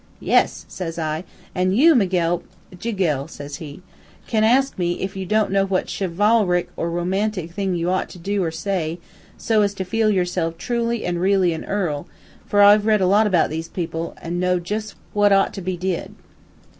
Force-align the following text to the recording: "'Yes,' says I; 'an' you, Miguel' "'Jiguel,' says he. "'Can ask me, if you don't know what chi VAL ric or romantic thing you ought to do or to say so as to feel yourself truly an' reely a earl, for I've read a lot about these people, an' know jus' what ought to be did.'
"'Yes,' 0.19 0.65
says 0.67 0.97
I; 0.97 1.23
'an' 1.53 1.73
you, 1.73 1.93
Miguel' 1.93 2.41
"'Jiguel,' 2.79 3.27
says 3.29 3.57
he. 3.57 3.83
"'Can 4.25 4.43
ask 4.43 4.79
me, 4.79 4.93
if 4.93 5.15
you 5.15 5.27
don't 5.27 5.51
know 5.51 5.63
what 5.63 5.95
chi 5.95 6.07
VAL 6.07 6.47
ric 6.47 6.69
or 6.75 6.89
romantic 6.89 7.51
thing 7.51 7.75
you 7.75 7.91
ought 7.91 8.09
to 8.09 8.17
do 8.17 8.43
or 8.43 8.49
to 8.49 8.57
say 8.57 8.97
so 9.37 9.61
as 9.61 9.75
to 9.75 9.83
feel 9.85 10.09
yourself 10.09 10.57
truly 10.57 11.05
an' 11.05 11.19
reely 11.19 11.53
a 11.53 11.61
earl, 11.65 12.07
for 12.47 12.63
I've 12.63 12.87
read 12.87 13.01
a 13.01 13.05
lot 13.05 13.27
about 13.27 13.51
these 13.51 13.69
people, 13.69 14.15
an' 14.23 14.39
know 14.39 14.59
jus' 14.59 14.95
what 15.13 15.31
ought 15.31 15.53
to 15.53 15.61
be 15.61 15.77
did.' 15.77 16.15